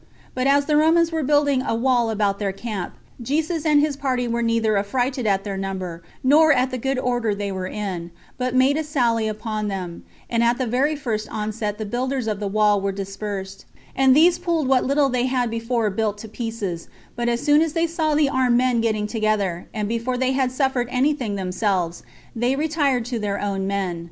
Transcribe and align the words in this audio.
But 0.33 0.47
as 0.47 0.65
the 0.65 0.77
Romans 0.77 1.11
were 1.11 1.21
building 1.21 1.61
a 1.61 1.75
wall 1.75 2.09
about 2.09 2.39
their 2.39 2.51
camp, 2.51 2.95
Jesus 3.21 3.67
and 3.67 3.79
his 3.79 3.95
party 3.95 4.27
were 4.27 4.41
neither 4.41 4.75
affrighted 4.75 5.27
at 5.27 5.43
their 5.43 5.57
number, 5.57 6.01
nor 6.23 6.51
at 6.51 6.71
the 6.71 6.79
good 6.79 6.97
order 6.97 7.35
they 7.35 7.51
were 7.51 7.67
in, 7.67 8.09
but 8.39 8.55
made 8.55 8.77
a 8.77 8.83
sally 8.83 9.27
upon 9.27 9.67
them; 9.67 10.03
and 10.27 10.41
at 10.43 10.57
the 10.57 10.65
very 10.65 10.95
first 10.95 11.29
onset 11.29 11.77
the 11.77 11.85
builders 11.85 12.25
of 12.25 12.39
the 12.39 12.47
wall 12.47 12.81
were 12.81 12.91
dispersed; 12.91 13.65
and 13.95 14.15
these 14.15 14.39
pulled 14.39 14.67
what 14.67 14.83
little 14.85 15.07
they 15.09 15.27
had 15.27 15.51
before 15.51 15.91
built 15.91 16.17
to 16.17 16.27
pieces; 16.27 16.87
but 17.15 17.29
as 17.29 17.39
soon 17.43 17.61
as 17.61 17.73
they 17.73 17.85
saw 17.85 18.15
the 18.15 18.27
armed 18.27 18.57
men 18.57 18.81
getting 18.81 19.05
together, 19.05 19.67
and 19.71 19.87
before 19.87 20.17
they 20.17 20.31
had 20.31 20.51
suffered 20.51 20.87
any 20.89 21.13
thing 21.13 21.35
themselves, 21.35 22.01
they 22.35 22.55
retired 22.55 23.05
to 23.05 23.19
their 23.19 23.39
own 23.39 23.67
men. 23.67 23.99